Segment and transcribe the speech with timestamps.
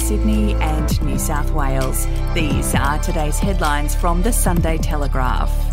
[0.00, 2.06] Sydney and New South Wales.
[2.34, 5.69] These are today's headlines from the Sunday Telegraph.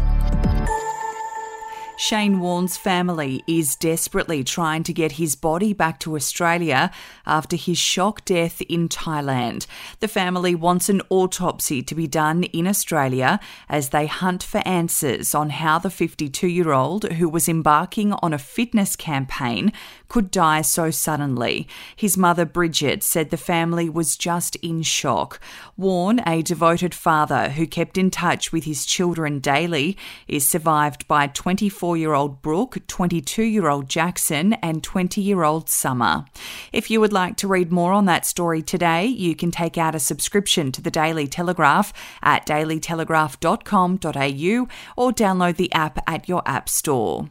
[2.00, 6.92] Shane Warne's family is desperately trying to get his body back to Australia
[7.26, 9.66] after his shock death in Thailand.
[10.00, 15.34] The family wants an autopsy to be done in Australia as they hunt for answers
[15.34, 19.74] on how the 52 year old, who was embarking on a fitness campaign,
[20.08, 21.68] could die so suddenly.
[21.96, 25.40] His mother, Bridget, said the family was just in shock.
[25.76, 31.26] Warne, a devoted father who kept in touch with his children daily, is survived by
[31.26, 36.26] 24 24 year old Brooke, 22 year old Jackson, and 20 year old Summer.
[36.74, 39.96] If you would like to read more on that story today, you can take out
[39.96, 46.68] a subscription to the Daily Telegraph at dailytelegraph.com.au or download the app at your app
[46.68, 47.30] store.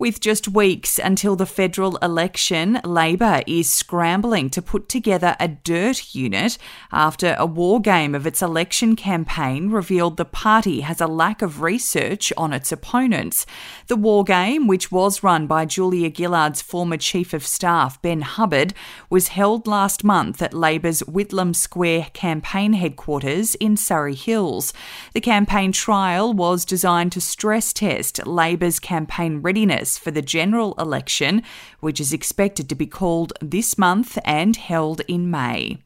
[0.00, 6.14] With just weeks until the federal election, Labor is scrambling to put together a dirt
[6.14, 6.56] unit
[6.92, 11.62] after a war game of its election campaign revealed the party has a lack of
[11.62, 13.44] research on its opponents.
[13.88, 18.74] The war game, which was run by Julia Gillard's former Chief of Staff, Ben Hubbard,
[19.10, 24.72] was held last month at Labor's Whitlam Square campaign headquarters in Surry Hills.
[25.12, 31.42] The campaign trial was designed to stress test Labor's campaign readiness for the general election,
[31.80, 35.78] which is expected to be called this month and held in May.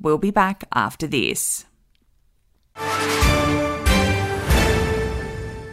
[0.00, 1.66] We'll be back after this.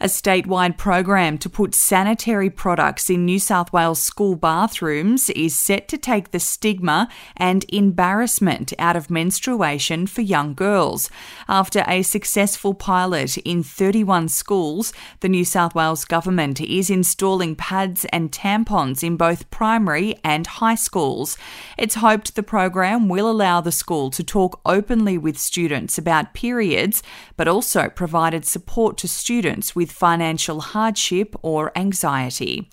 [0.00, 5.88] A statewide program to put sanitary products in New South Wales school bathrooms is set
[5.88, 11.10] to take the stigma and embarrassment out of menstruation for young girls.
[11.48, 18.04] After a successful pilot in 31 schools, the New South Wales government is installing pads
[18.12, 21.36] and tampons in both primary and high schools.
[21.76, 27.02] It's hoped the program will allow the school to talk openly with students about periods,
[27.36, 32.68] but also provided support to students with with financial hardship or anxiety.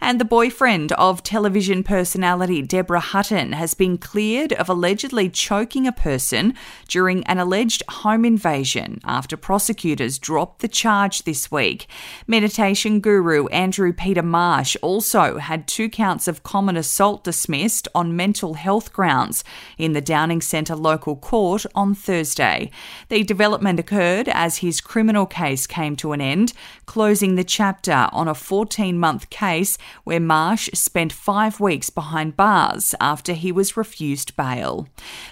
[0.00, 5.92] And the boyfriend of television personality Deborah Hutton has been cleared of allegedly choking a
[5.92, 6.54] person
[6.86, 11.88] during an alleged home invasion after prosecutors dropped the charge this week.
[12.28, 18.54] Meditation guru Andrew Peter Marsh also had two counts of common assault dismissed on mental
[18.54, 19.42] health grounds
[19.78, 22.70] in the Downing Centre local court on Thursday.
[23.08, 26.52] The development occurred as his criminal case came to an end,
[26.86, 32.94] closing the chapter on a 14 month case where Marsh spent five weeks behind bars
[33.00, 34.88] after he was refused bail.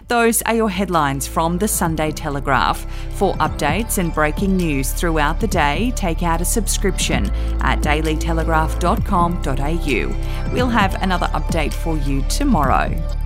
[0.09, 2.87] Those are your headlines from the Sunday Telegraph.
[3.15, 10.53] For updates and breaking news throughout the day, take out a subscription at dailytelegraph.com.au.
[10.53, 13.26] We'll have another update for you tomorrow.